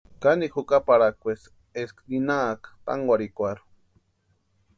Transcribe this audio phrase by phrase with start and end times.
[0.21, 1.49] Kanikwa jukaparhakwaesti
[1.81, 3.65] eska ninhaaka tánkwarhikwarhu.